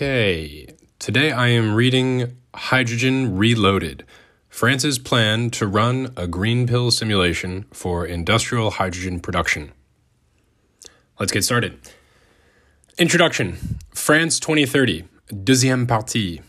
[0.00, 0.68] Okay,
[1.00, 4.04] today I am reading Hydrogen Reloaded
[4.48, 9.72] France's plan to run a green pill simulation for industrial hydrogen production.
[11.18, 11.80] Let's get started.
[12.96, 16.42] Introduction France 2030, deuxième partie.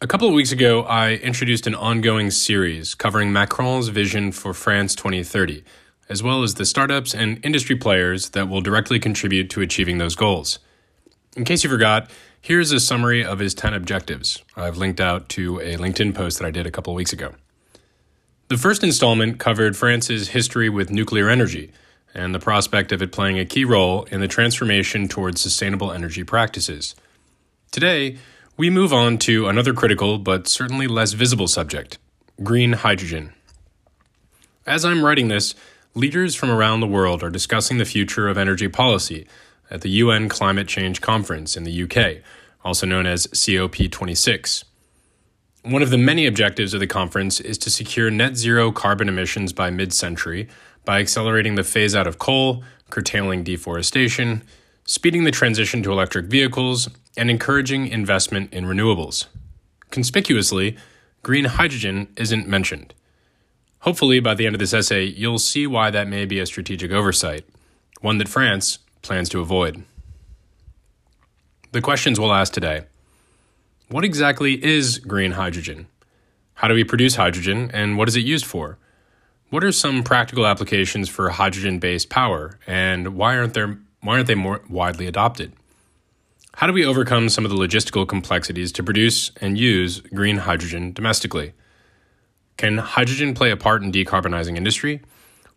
[0.00, 4.96] A couple of weeks ago, I introduced an ongoing series covering Macron's vision for France
[4.96, 5.62] 2030,
[6.08, 10.16] as well as the startups and industry players that will directly contribute to achieving those
[10.16, 10.58] goals.
[11.36, 14.42] In case you forgot, here's a summary of his 10 objectives.
[14.56, 17.34] I've linked out to a LinkedIn post that I did a couple weeks ago.
[18.48, 21.72] The first installment covered France's history with nuclear energy
[22.14, 26.24] and the prospect of it playing a key role in the transformation towards sustainable energy
[26.24, 26.94] practices.
[27.70, 28.16] Today,
[28.56, 31.98] we move on to another critical but certainly less visible subject
[32.42, 33.34] green hydrogen.
[34.66, 35.54] As I'm writing this,
[35.94, 39.26] leaders from around the world are discussing the future of energy policy
[39.70, 42.22] at the UN Climate Change Conference in the UK,
[42.64, 44.64] also known as COP26.
[45.62, 49.52] One of the many objectives of the conference is to secure net zero carbon emissions
[49.52, 50.48] by mid century
[50.84, 54.42] by accelerating the phase out of coal, curtailing deforestation,
[54.84, 59.26] speeding the transition to electric vehicles, and encouraging investment in renewables.
[59.90, 60.76] Conspicuously,
[61.22, 62.94] green hydrogen isn't mentioned.
[63.80, 66.92] Hopefully, by the end of this essay, you'll see why that may be a strategic
[66.92, 67.44] oversight,
[68.00, 69.84] one that France, plans to avoid.
[71.72, 72.84] The questions we'll ask today
[73.88, 75.86] What exactly is green hydrogen?
[76.54, 78.78] How do we produce hydrogen, and what is it used for?
[79.50, 84.26] What are some practical applications for hydrogen based power, and why aren't, there, why aren't
[84.26, 85.52] they more widely adopted?
[86.56, 90.92] How do we overcome some of the logistical complexities to produce and use green hydrogen
[90.92, 91.52] domestically?
[92.56, 95.02] Can hydrogen play a part in decarbonizing industry?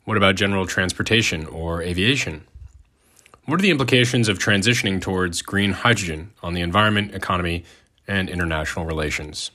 [0.04, 2.46] What about general transportation or aviation?
[3.50, 7.64] What are the implications of transitioning towards green hydrogen on the environment, economy,
[8.08, 9.50] and international relations?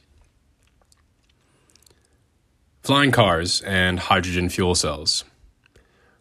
[2.82, 5.22] Flying cars and hydrogen fuel cells.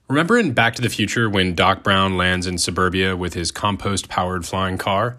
[0.07, 4.07] Remember in Back to the Future when Doc Brown lands in suburbia with his compost
[4.07, 5.17] powered flying car?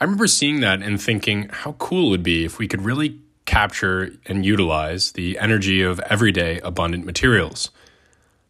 [0.00, 3.20] I remember seeing that and thinking how cool it would be if we could really
[3.44, 7.70] capture and utilize the energy of everyday abundant materials.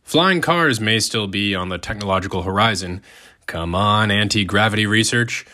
[0.07, 3.03] Flying cars may still be on the technological horizon.
[3.47, 5.45] Come on, anti gravity research.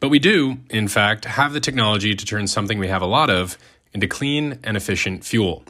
[0.00, 3.28] But we do, in fact, have the technology to turn something we have a lot
[3.28, 3.58] of
[3.92, 5.64] into clean and efficient fuel.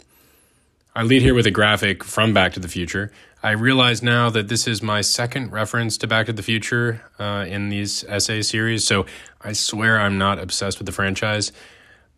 [0.94, 3.10] I lead here with a graphic from Back to the Future.
[3.42, 7.46] I realize now that this is my second reference to Back to the Future uh,
[7.48, 9.06] in these essay series, so
[9.40, 11.50] I swear I'm not obsessed with the franchise.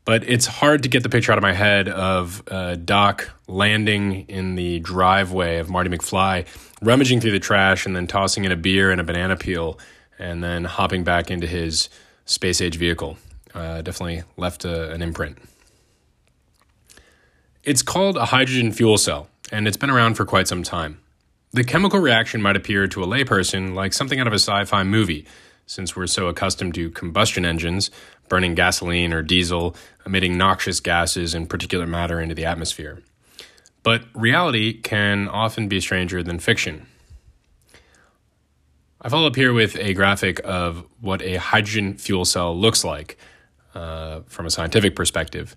[0.05, 4.27] But it's hard to get the picture out of my head of uh, Doc landing
[4.29, 6.47] in the driveway of Marty McFly,
[6.81, 9.79] rummaging through the trash and then tossing in a beer and a banana peel,
[10.19, 11.89] and then hopping back into his
[12.25, 13.17] space age vehicle.
[13.55, 15.39] Uh, definitely left a, an imprint.
[17.63, 20.99] It's called a hydrogen fuel cell, and it's been around for quite some time.
[21.53, 24.83] The chemical reaction might appear to a layperson like something out of a sci fi
[24.83, 25.27] movie
[25.67, 27.91] since we're so accustomed to combustion engines,
[28.33, 29.77] burning gasoline or diesel,
[30.07, 33.03] emitting noxious gases and particulate matter into the atmosphere.
[33.83, 36.87] But reality can often be stranger than fiction.
[39.03, 43.19] I follow up here with a graphic of what a hydrogen fuel cell looks like
[43.75, 45.55] uh, from a scientific perspective.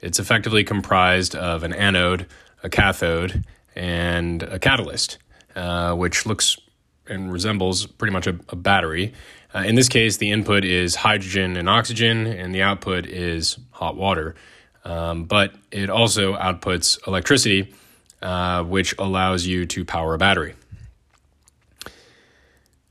[0.00, 2.26] It's effectively comprised of an anode,
[2.62, 3.44] a cathode,
[3.76, 5.18] and a catalyst,
[5.54, 6.56] uh, which looks
[7.06, 9.12] and resembles pretty much a, a battery.
[9.54, 13.96] Uh, in this case, the input is hydrogen and oxygen, and the output is hot
[13.96, 14.34] water.
[14.84, 17.72] Um, but it also outputs electricity,
[18.20, 20.54] uh, which allows you to power a battery.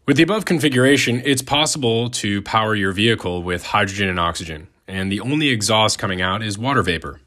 [0.06, 5.12] With the above configuration, it's possible to power your vehicle with hydrogen and oxygen, and
[5.12, 7.20] the only exhaust coming out is water vapor.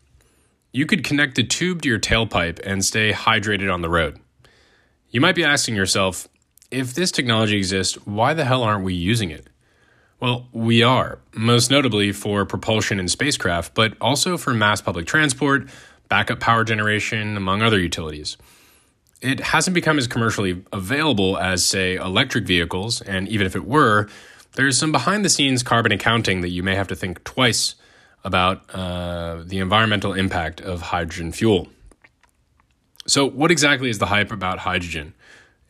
[0.72, 4.18] You could connect the tube to your tailpipe and stay hydrated on the road.
[5.10, 6.28] You might be asking yourself,
[6.76, 9.46] if this technology exists, why the hell aren't we using it?
[10.20, 15.68] Well, we are, most notably for propulsion in spacecraft, but also for mass public transport,
[16.10, 18.36] backup power generation, among other utilities.
[19.22, 24.08] It hasn't become as commercially available as, say, electric vehicles, and even if it were,
[24.52, 27.74] there's some behind the scenes carbon accounting that you may have to think twice
[28.22, 31.68] about uh, the environmental impact of hydrogen fuel.
[33.06, 35.14] So, what exactly is the hype about hydrogen?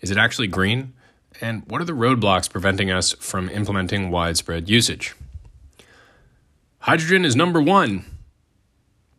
[0.00, 0.92] Is it actually green?
[1.40, 5.14] And what are the roadblocks preventing us from implementing widespread usage?
[6.80, 8.04] Hydrogen is number one.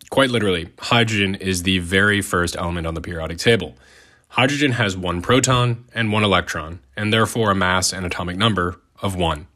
[0.10, 3.76] Quite literally, hydrogen is the very first element on the periodic table.
[4.30, 9.16] Hydrogen has one proton and one electron, and therefore a mass and atomic number of
[9.16, 9.48] one.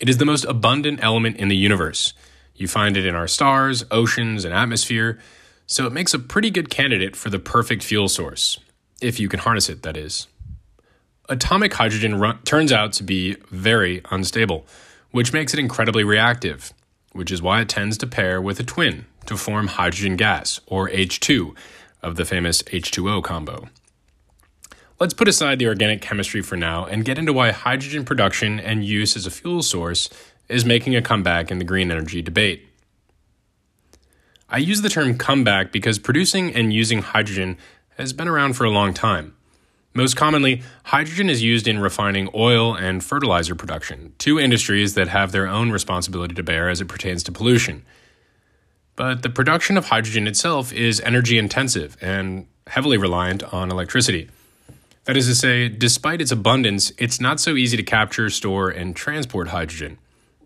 [0.00, 2.12] It is the most abundant element in the universe.
[2.54, 5.18] You find it in our stars, oceans, and atmosphere,
[5.66, 8.58] so it makes a pretty good candidate for the perfect fuel source,
[9.00, 10.28] if you can harness it, that is.
[11.30, 14.66] Atomic hydrogen run- turns out to be very unstable,
[15.10, 16.72] which makes it incredibly reactive,
[17.12, 20.88] which is why it tends to pair with a twin to form hydrogen gas, or
[20.88, 21.54] H2,
[22.02, 23.68] of the famous H2O combo.
[24.98, 28.84] Let's put aside the organic chemistry for now and get into why hydrogen production and
[28.84, 30.08] use as a fuel source
[30.48, 32.66] is making a comeback in the green energy debate.
[34.48, 37.58] I use the term comeback because producing and using hydrogen
[37.98, 39.34] has been around for a long time.
[39.98, 45.32] Most commonly, hydrogen is used in refining oil and fertilizer production, two industries that have
[45.32, 47.84] their own responsibility to bear as it pertains to pollution.
[48.94, 54.30] But the production of hydrogen itself is energy intensive and heavily reliant on electricity.
[55.02, 58.94] That is to say, despite its abundance, it's not so easy to capture, store, and
[58.94, 59.98] transport hydrogen.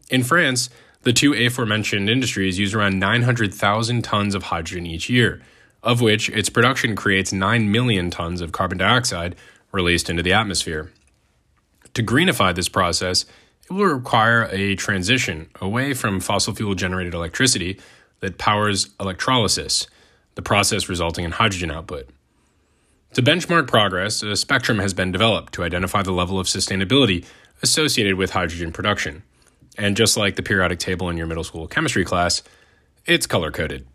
[0.09, 0.71] In France,
[1.03, 5.43] the two aforementioned industries use around 900,000 tons of hydrogen each year,
[5.83, 9.37] of which its production creates 9 million tons of carbon dioxide
[9.73, 10.93] released into the atmosphere.
[11.95, 13.25] To greenify this process,
[13.69, 17.81] it will require a transition away from fossil fuel generated electricity
[18.21, 19.87] that powers electrolysis,
[20.35, 22.09] the process resulting in hydrogen output.
[23.15, 27.27] To benchmark progress, a spectrum has been developed to identify the level of sustainability
[27.63, 29.23] associated with hydrogen production.
[29.77, 32.43] And just like the periodic table in your middle school chemistry class,
[33.05, 33.87] it's color coded.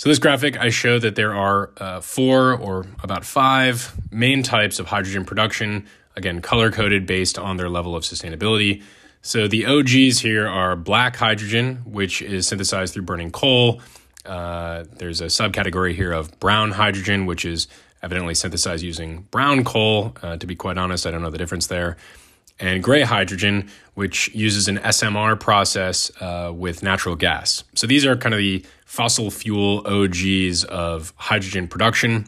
[0.00, 4.78] So, this graphic, I show that there are uh, four or about five main types
[4.78, 5.86] of hydrogen production,
[6.16, 8.82] again, color coded based on their level of sustainability.
[9.20, 13.82] So, the OGs here are black hydrogen, which is synthesized through burning coal.
[14.24, 17.68] Uh, there's a subcategory here of brown hydrogen, which is
[18.02, 20.16] evidently synthesized using brown coal.
[20.22, 21.98] Uh, to be quite honest, I don't know the difference there.
[22.60, 27.64] And gray hydrogen, which uses an SMR process uh, with natural gas.
[27.74, 32.26] So these are kind of the fossil fuel OGs of hydrogen production.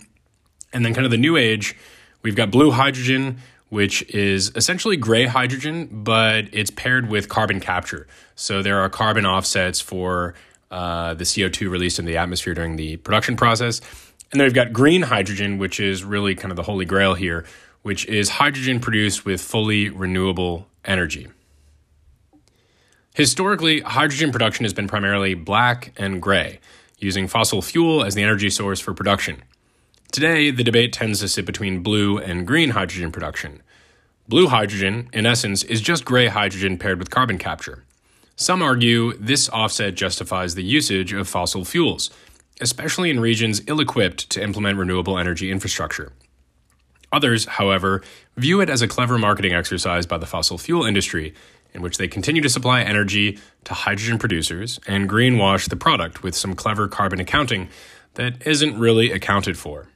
[0.73, 1.77] And then, kind of the new age,
[2.23, 3.39] we've got blue hydrogen,
[3.69, 8.07] which is essentially gray hydrogen, but it's paired with carbon capture.
[8.35, 10.35] So there are carbon offsets for
[10.71, 13.81] uh, the CO2 released in the atmosphere during the production process.
[14.31, 17.45] And then we've got green hydrogen, which is really kind of the holy grail here,
[17.83, 21.29] which is hydrogen produced with fully renewable energy.
[23.15, 26.61] Historically, hydrogen production has been primarily black and gray,
[26.99, 29.43] using fossil fuel as the energy source for production.
[30.13, 33.63] Today, the debate tends to sit between blue and green hydrogen production.
[34.29, 37.85] Blue hydrogen, in essence, is just gray hydrogen paired with carbon capture.
[38.37, 42.11] Some argue this offset justifies the usage of fossil fuels,
[42.61, 46.13] especially in regions ill equipped to implement renewable energy infrastructure.
[47.13, 48.03] Others, however,
[48.37, 51.35] view it as a clever marketing exercise by the fossil fuel industry,
[51.75, 56.35] in which they continue to supply energy to hydrogen producers and greenwash the product with
[56.35, 57.69] some clever carbon accounting
[58.15, 59.89] that isn't really accounted for.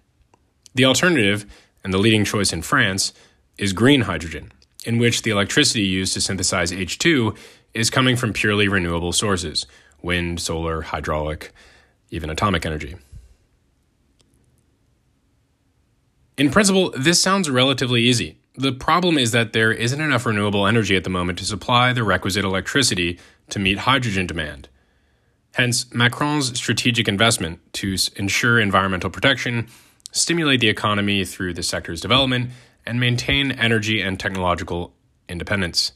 [0.75, 1.47] The alternative,
[1.83, 3.13] and the leading choice in France,
[3.57, 4.53] is green hydrogen,
[4.85, 7.37] in which the electricity used to synthesize H2
[7.73, 9.67] is coming from purely renewable sources
[10.03, 11.53] wind, solar, hydraulic,
[12.11, 12.95] even atomic energy.
[16.37, 18.39] In principle, this sounds relatively easy.
[18.57, 22.05] The problem is that there isn't enough renewable energy at the moment to supply the
[22.05, 23.19] requisite electricity
[23.51, 24.69] to meet hydrogen demand.
[25.55, 29.69] Hence, Macron's strategic investment to ensure environmental protection,
[30.13, 32.51] stimulate the economy through the sector's development,
[32.85, 34.95] and maintain energy and technological
[35.29, 35.93] independence.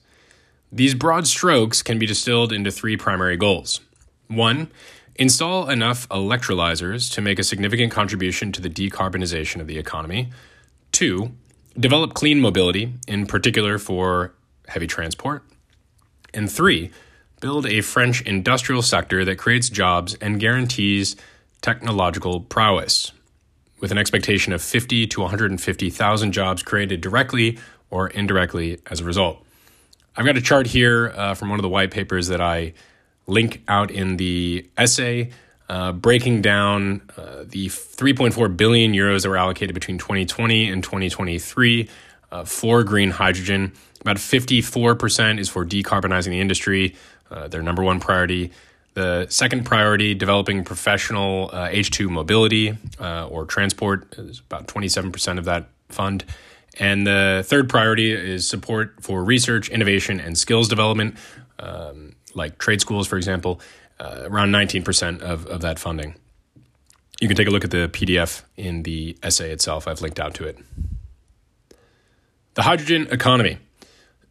[0.73, 3.80] These broad strokes can be distilled into three primary goals.
[4.28, 4.70] One,
[5.21, 10.31] Install enough electrolyzers to make a significant contribution to the decarbonization of the economy.
[10.93, 11.33] Two,
[11.79, 14.33] develop clean mobility, in particular for
[14.69, 15.45] heavy transport.
[16.33, 16.91] And three,
[17.39, 21.17] build a French industrial sector that creates jobs and guarantees
[21.61, 23.12] technological prowess,
[23.79, 27.59] with an expectation of 50 to 150,000 jobs created directly
[27.91, 29.45] or indirectly as a result.
[30.17, 32.73] I've got a chart here uh, from one of the white papers that I
[33.31, 35.31] link out in the essay,
[35.69, 41.89] uh, breaking down uh, the 3.4 billion euros that were allocated between 2020 and 2023
[42.33, 43.73] uh, for green hydrogen.
[44.01, 46.97] About 54% is for decarbonizing the industry,
[47.31, 48.51] uh, their number one priority.
[48.95, 55.45] The second priority, developing professional H2 uh, mobility uh, or transport, is about 27% of
[55.45, 56.25] that fund.
[56.79, 61.17] And the third priority is support for research, innovation, and skills development.
[61.59, 63.61] Um, like trade schools, for example,
[63.99, 66.15] uh, around 19% of, of that funding.
[67.21, 69.87] You can take a look at the PDF in the essay itself.
[69.87, 70.59] I've linked out to it.
[72.55, 73.59] The hydrogen economy.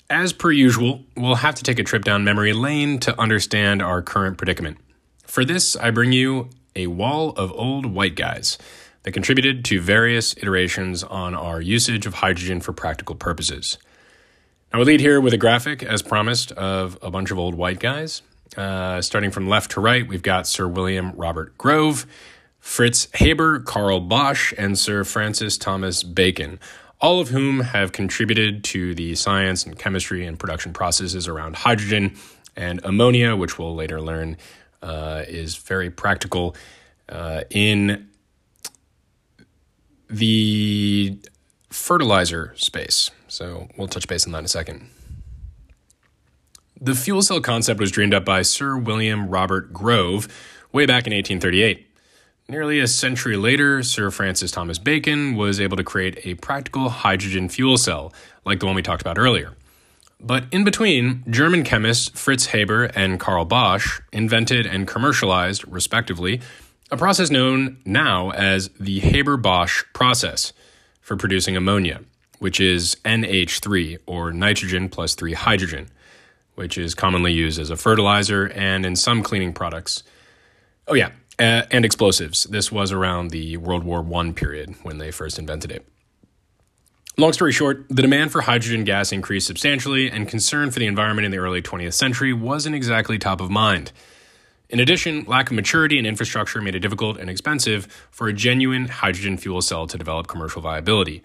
[0.10, 4.02] As per usual, we'll have to take a trip down memory lane to understand our
[4.02, 4.78] current predicament.
[5.24, 8.58] For this, I bring you a wall of old white guys
[9.04, 13.78] that contributed to various iterations on our usage of hydrogen for practical purposes.
[14.72, 17.80] Now, we lead here with a graphic, as promised, of a bunch of old white
[17.80, 18.22] guys.
[18.56, 22.06] Uh, starting from left to right, we've got Sir William Robert Grove,
[22.60, 26.60] Fritz Haber, Carl Bosch, and Sir Francis Thomas Bacon,
[27.02, 32.16] all of whom have contributed to the science and chemistry and production processes around hydrogen
[32.56, 34.38] and ammonia, which we'll later learn
[34.84, 36.56] uh, is very practical
[37.08, 38.08] uh, in
[40.12, 41.18] the
[41.90, 43.10] fertilizer space.
[43.28, 44.92] So we'll touch base on that in a second.
[46.80, 50.28] The fuel cell concept was dreamed up by Sir William Robert Grove
[50.72, 51.88] way back in 1838.
[52.48, 57.50] Nearly a century later, Sir Francis Thomas Bacon was able to create a practical hydrogen
[57.50, 58.14] fuel cell,
[58.46, 59.56] like the one we talked about earlier.
[60.20, 66.40] But in between, German chemists Fritz Haber and Carl Bosch invented and commercialized, respectively,
[66.92, 70.54] a process known now as the Haber Bosch process
[71.10, 72.02] for producing ammonia,
[72.38, 75.90] which is NH3, or nitrogen plus 3 hydrogen,
[76.54, 80.04] which is commonly used as a fertilizer and in some cleaning products.
[80.88, 82.44] Oh, yeah, uh, and explosives.
[82.44, 85.84] This was around the World War I period when they first invented it.
[87.18, 91.26] Long story short, the demand for hydrogen gas increased substantially, and concern for the environment
[91.26, 93.92] in the early 20th century wasn't exactly top of mind.
[94.70, 98.88] In addition, lack of maturity and infrastructure made it difficult and expensive for a genuine
[98.88, 101.24] hydrogen fuel cell to develop commercial viability.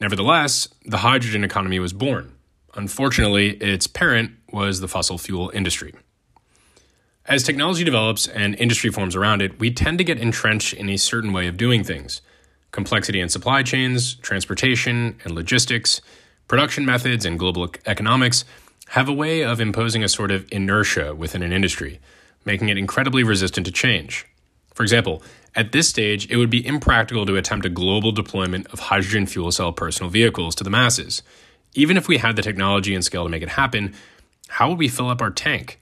[0.00, 2.32] Nevertheless, the hydrogen economy was born.
[2.74, 5.94] Unfortunately, its parent was the fossil fuel industry.
[7.26, 10.96] As technology develops and industry forms around it, we tend to get entrenched in a
[10.96, 12.22] certain way of doing things.
[12.72, 16.00] Complexity in supply chains, transportation, and logistics,
[16.48, 18.44] production methods, and global economics
[18.88, 22.00] have a way of imposing a sort of inertia within an industry,
[22.44, 24.26] making it incredibly resistant to change.
[24.74, 25.22] For example,
[25.54, 29.50] at this stage, it would be impractical to attempt a global deployment of hydrogen fuel
[29.50, 31.22] cell personal vehicles to the masses.
[31.74, 33.94] Even if we had the technology and scale to make it happen,
[34.48, 35.80] how would we fill up our tank?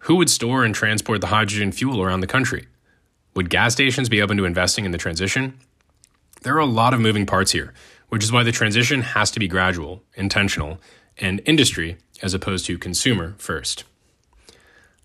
[0.00, 2.66] Who would store and transport the hydrogen fuel around the country?
[3.34, 5.58] Would gas stations be open to investing in the transition?
[6.42, 7.72] There are a lot of moving parts here,
[8.10, 10.78] which is why the transition has to be gradual, intentional,
[11.18, 13.84] and industry as opposed to consumer first.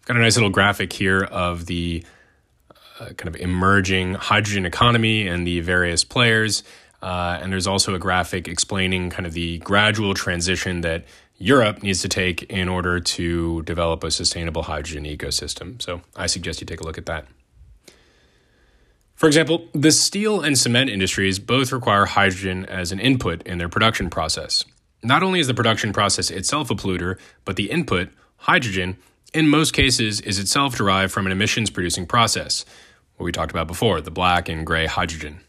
[0.10, 2.04] Got a nice little graphic here of the
[3.00, 6.64] uh, kind of emerging hydrogen economy and the various players.
[7.00, 11.06] Uh, and there's also a graphic explaining kind of the gradual transition that
[11.38, 15.80] Europe needs to take in order to develop a sustainable hydrogen ecosystem.
[15.80, 17.28] So I suggest you take a look at that.
[19.14, 23.70] For example, the steel and cement industries both require hydrogen as an input in their
[23.70, 24.66] production process.
[25.04, 28.98] Not only is the production process itself a polluter, but the input, hydrogen,
[29.34, 32.66] in most cases is itself derived from an emissions producing process,
[33.18, 35.42] what we talked about before, the black and gray hydrogen.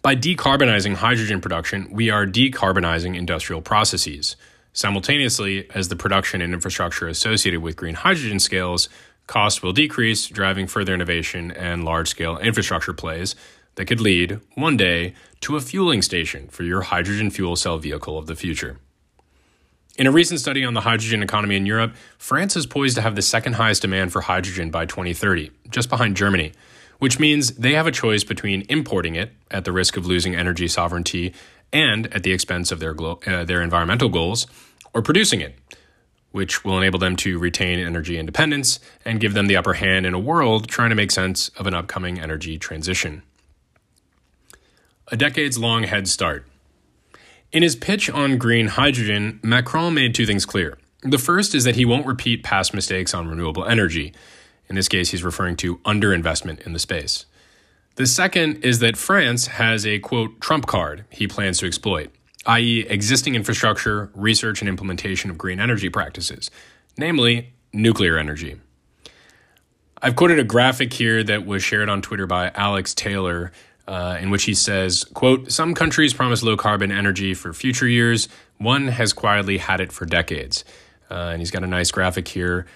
[0.00, 4.34] By decarbonizing hydrogen production, we are decarbonizing industrial processes.
[4.72, 8.88] Simultaneously, as the production and infrastructure associated with green hydrogen scales,
[9.28, 13.36] costs will decrease, driving further innovation and large scale infrastructure plays
[13.76, 18.18] that could lead, one day, to a fueling station for your hydrogen fuel cell vehicle
[18.18, 18.78] of the future.
[19.98, 23.14] In a recent study on the hydrogen economy in Europe, France is poised to have
[23.14, 26.52] the second highest demand for hydrogen by 2030, just behind Germany
[27.02, 30.68] which means they have a choice between importing it at the risk of losing energy
[30.68, 31.34] sovereignty
[31.72, 34.46] and at the expense of their, glo- uh, their environmental goals,
[34.94, 35.58] or producing it,
[36.30, 40.14] which will enable them to retain energy independence and give them the upper hand in
[40.14, 43.24] a world trying to make sense of an upcoming energy transition.
[45.08, 46.46] A decades long head start.
[47.52, 50.78] In his pitch on green hydrogen, Macron made two things clear.
[51.02, 54.14] The first is that he won't repeat past mistakes on renewable energy.
[54.68, 57.26] In this case, he's referring to underinvestment in the space.
[57.96, 62.10] The second is that France has a quote trump card he plans to exploit,
[62.46, 66.50] i.e., existing infrastructure, research, and implementation of green energy practices,
[66.96, 68.56] namely nuclear energy.
[70.00, 73.52] I've quoted a graphic here that was shared on Twitter by Alex Taylor,
[73.86, 78.28] uh, in which he says, quote, Some countries promise low carbon energy for future years.
[78.58, 80.64] One has quietly had it for decades.
[81.10, 82.66] Uh, and he's got a nice graphic here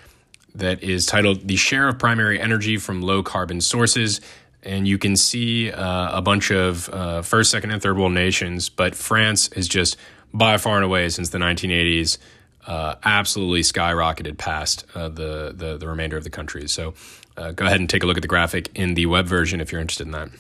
[0.55, 4.21] that is titled The Share of Primary Energy from Low Carbon Sources.
[4.63, 8.69] And you can see uh, a bunch of uh, first, second, and third world nations,
[8.69, 9.97] but France is just
[10.35, 12.19] by far and away since the 1980s
[12.67, 16.73] uh, absolutely skyrocketed past uh, the, the, the remainder of the countries.
[16.73, 16.95] So
[17.37, 19.71] uh, go ahead and take a look at the graphic in the web version if
[19.71, 20.31] you're interested in that.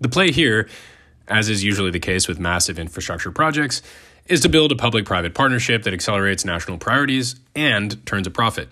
[0.00, 0.68] The play here,
[1.28, 3.82] as is usually the case with massive infrastructure projects,
[4.26, 8.68] is to build a public private partnership that accelerates national priorities and turns a profit.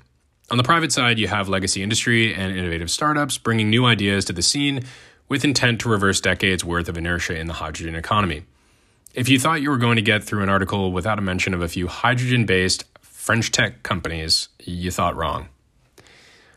[0.51, 4.33] On the private side, you have legacy industry and innovative startups bringing new ideas to
[4.33, 4.83] the scene
[5.29, 8.45] with intent to reverse decades worth of inertia in the hydrogen economy.
[9.15, 11.63] If you thought you were going to get through an article without a mention of
[11.63, 15.49] a few hydrogen based French tech companies, you thought wrong.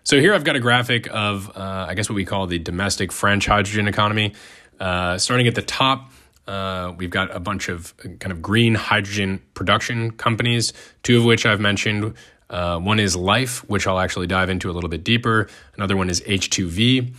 [0.06, 3.12] So here I've got a graphic of, uh, I guess, what we call the domestic
[3.12, 4.34] French hydrogen economy.
[4.80, 6.12] Uh, starting at the top,
[6.46, 11.48] uh, we've got a bunch of kind of green hydrogen production companies, two of which
[11.48, 12.14] I've mentioned.
[12.52, 15.48] Uh, one is Lhyfe, which I'll actually dive into a little bit deeper.
[15.76, 17.16] Another one is H2V.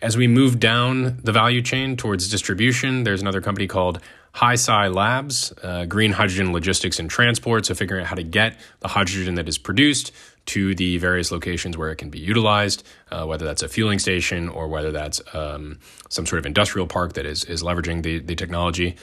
[0.00, 4.00] As we move down the value chain towards distribution, there's another company called
[4.32, 7.66] High HySiLabs, uh, green hydrogen logistics and transport.
[7.66, 10.12] So, figuring out how to get the hydrogen that is produced
[10.50, 14.48] to the various locations where it can be utilized, uh, whether that's a fueling station
[14.48, 15.78] or whether that's um,
[16.08, 18.96] some sort of industrial park that is, is leveraging the, the technology.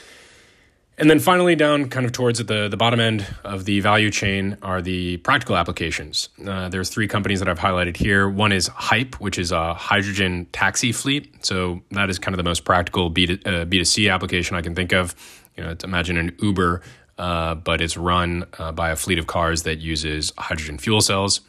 [1.00, 4.58] And then finally, down kind of towards the, the bottom end of the value chain
[4.64, 6.30] are the practical applications.
[6.44, 8.28] Uh, there's three companies that I've highlighted here.
[8.28, 11.46] One is Hype, which is a hydrogen taxi fleet.
[11.46, 14.74] So that is kind of the most practical B to, uh, B2C application I can
[14.74, 15.14] think of.
[15.56, 16.82] You know, imagine an Uber,
[17.18, 21.42] uh, but it's run uh, by a fleet of cars that uses hydrogen fuel cells.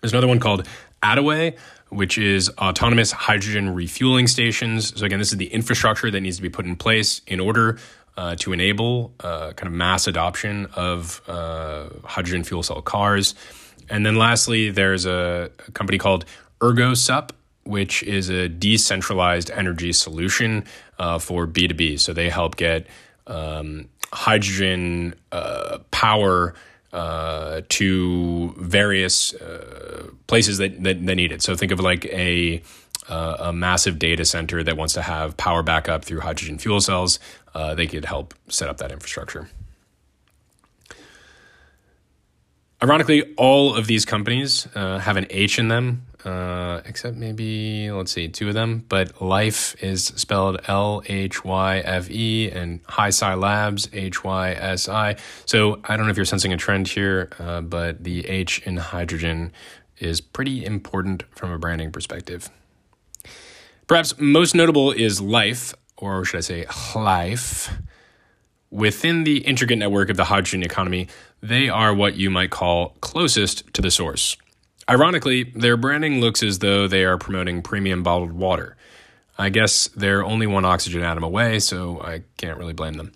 [0.00, 0.66] There's another one called
[1.02, 1.56] Atawey,
[1.88, 4.98] which is autonomous hydrogen refueling stations.
[4.98, 7.78] So again, this is the infrastructure that needs to be put in place in order
[8.16, 13.34] uh, to enable uh, kind of mass adoption of uh, hydrogen fuel cell cars.
[13.88, 16.24] And then lastly, there's a, a company called
[16.60, 17.30] ErgoSup,
[17.64, 20.64] which is a decentralized energy solution
[20.98, 22.00] uh, for B2B.
[22.00, 22.86] So they help get
[23.26, 26.54] um, hydrogen uh, power
[26.92, 31.42] uh, to various uh, places that, that, that need it.
[31.42, 32.62] So think of like a
[33.08, 37.20] uh, a massive data center that wants to have power backup through hydrogen fuel cells.
[37.54, 39.48] Uh, they could help set up that infrastructure.
[42.82, 48.12] Ironically, all of these companies uh, have an H in them, uh, except maybe, let's
[48.12, 48.84] see, two of them.
[48.86, 55.16] But Lhyfe is spelled L H Y F E and HySiLabs, H Y S I.
[55.46, 58.76] So I don't know if you're sensing a trend here, uh, but the H in
[58.76, 59.52] hydrogen
[59.98, 62.50] is pretty important from a branding perspective.
[63.86, 67.72] Perhaps most notable is Lhyfe, or should I say Lhyfe.
[68.70, 71.08] Within the intricate network of the hydrogen economy,
[71.42, 74.36] they are what you might call closest to the source.
[74.88, 78.76] Ironically, their branding looks as though they are promoting premium bottled water.
[79.38, 83.12] I guess they're only one oxygen atom away, so I can't really blame them.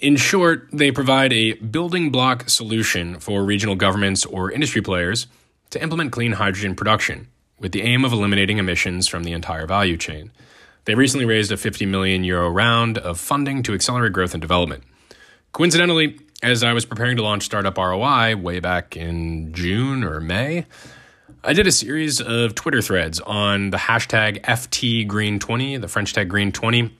[0.00, 5.28] In short, they provide a building block solution for regional governments or industry players
[5.70, 9.96] to implement clean hydrogen production with the aim of eliminating emissions from the entire value
[9.96, 10.32] chain.
[10.84, 14.82] They recently raised a 50 million euro round of funding to accelerate growth and development.
[15.52, 20.66] Coincidentally, as I was preparing to launch Startup ROI way back in June or May,
[21.44, 26.90] I did a series of Twitter threads on the hashtag FTGreen20, the French tech Green20,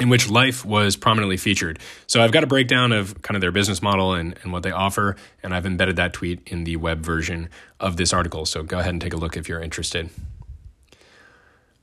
[0.00, 1.78] in which Lhyfe was prominently featured.
[2.06, 4.72] So I've got a breakdown of kind of their business model and, and what they
[4.72, 8.46] offer, and I've embedded that tweet in the web version of this article.
[8.46, 10.10] So go ahead and take a look if you're interested.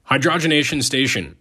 [0.10, 1.36] Hydrogenation Station.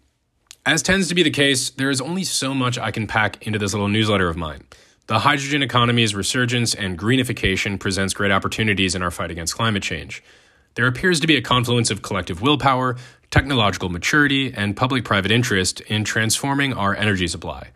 [0.67, 3.59] As tends to be the case, there is only so much I can pack into
[3.59, 4.65] this little newsletter of mine.
[5.07, 10.23] The hydrogen economy's resurgence and greenification presents great opportunities in our fight against climate change.
[10.75, 12.97] There appears to be a confluence of collective willpower,
[13.31, 17.71] technological maturity, and public private interest in transforming our energy supply.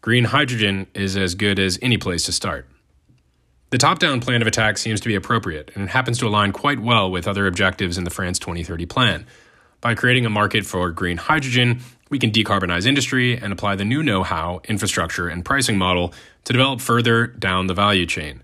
[0.00, 2.68] Green hydrogen is as good as any place to start.
[3.70, 6.52] The top down plan of attack seems to be appropriate, and it happens to align
[6.52, 9.26] quite well with other objectives in the France 2030 plan.
[9.80, 14.02] By creating a market for green hydrogen, we can decarbonize industry and apply the new
[14.02, 18.42] know how, infrastructure, and pricing model to develop further down the value chain.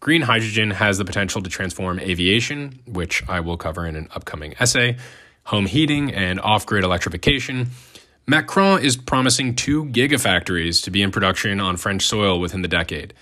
[0.00, 4.54] Green hydrogen has the potential to transform aviation, which I will cover in an upcoming
[4.60, 4.96] essay,
[5.44, 7.68] home heating, and off grid electrification.
[8.26, 13.12] Macron is promising two gigafactories to be in production on French soil within the decade.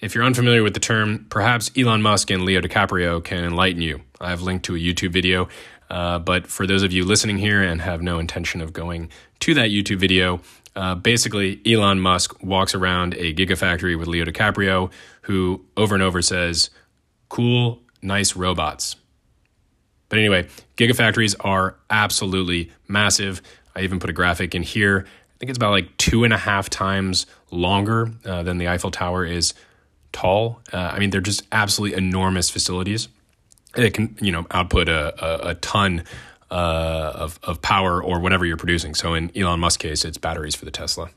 [0.00, 4.02] If you're unfamiliar with the term, perhaps Elon Musk and Leo DiCaprio can enlighten you.
[4.20, 5.48] I've linked to a YouTube video
[5.94, 9.54] uh, but for those of you listening here and have no intention of going to
[9.54, 10.40] that YouTube video,
[10.74, 14.90] uh, basically, Elon Musk walks around a gigafactory with Leo DiCaprio,
[15.22, 16.70] who over and over says,
[17.28, 18.96] cool, nice robots.
[20.08, 23.40] But anyway, gigafactories are absolutely massive.
[23.76, 25.06] I even put a graphic in here.
[25.06, 28.90] I think it's about like two and a half times longer uh, than the Eiffel
[28.90, 29.54] Tower is
[30.10, 30.60] tall.
[30.72, 33.06] Uh, I mean, they're just absolutely enormous facilities
[33.76, 36.04] it can you know output a, a, a ton
[36.50, 38.94] uh, of, of power or whatever you're producing.
[38.94, 41.10] So in Elon Musk's case, it's batteries for the Tesla.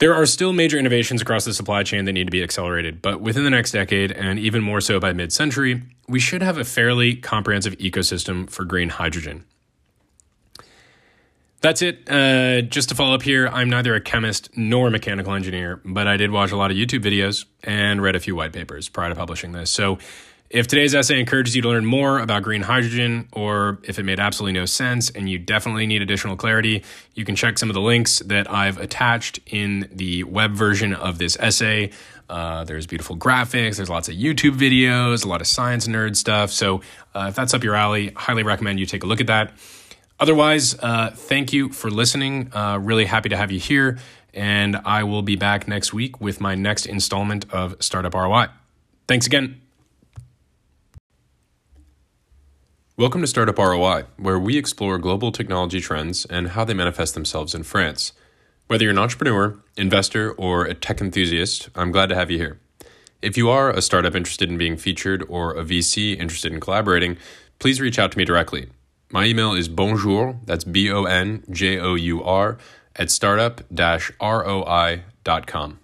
[0.00, 3.20] There are still major innovations across the supply chain that need to be accelerated, but
[3.20, 6.64] within the next decade, and even more so by mid century, we should have a
[6.64, 9.44] fairly comprehensive ecosystem for green hydrogen.
[11.60, 12.10] That's it.
[12.10, 16.06] Uh, just to follow up here, I'm neither a chemist nor a mechanical engineer, but
[16.06, 19.10] I did watch a lot of YouTube videos and read a few white papers prior
[19.10, 19.70] to publishing this.
[19.70, 19.98] So
[20.50, 24.18] if today's essay encourages you to learn more about green hydrogen, or if it made
[24.18, 26.82] absolutely no sense and you definitely need additional clarity,
[27.14, 31.18] you can check some of the links that I've attached in the web version of
[31.18, 31.92] this essay.
[32.28, 36.50] Uh, there's beautiful graphics, there's lots of YouTube videos, a lot of science nerd stuff.
[36.50, 36.80] So
[37.14, 39.52] uh, if that's up your alley, highly recommend you take a look at that.
[40.18, 42.50] Otherwise, uh, thank you for listening.
[42.52, 43.98] Uh, really happy to have you here.
[44.34, 48.48] And I will be back next week with my next installment of Startup ROI.
[49.06, 49.60] Thanks again.
[53.00, 57.54] Welcome to Startup ROI, where we explore global technology trends and how they manifest themselves
[57.54, 58.12] in France.
[58.66, 62.60] Whether you're an entrepreneur, investor, or a tech enthusiast, I'm glad to have you here.
[63.22, 67.16] If you are a startup interested in being featured or a VC interested in collaborating,
[67.58, 68.68] please reach out to me directly.
[69.10, 72.58] My email is bonjour, that's B O N J O U R,
[72.96, 73.62] at startup
[74.20, 75.78] roi.com.